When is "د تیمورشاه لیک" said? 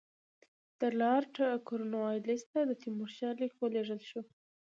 2.65-3.53